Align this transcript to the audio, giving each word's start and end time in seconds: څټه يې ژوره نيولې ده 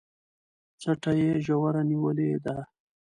څټه 0.81 1.11
يې 1.19 1.31
ژوره 1.45 1.81
نيولې 1.89 2.29
ده 2.45 2.57